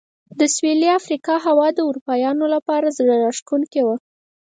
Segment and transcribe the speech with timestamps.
[0.39, 3.95] د سوېلي افریقا هوا د اروپایانو لپاره زړه راښکونکې وه.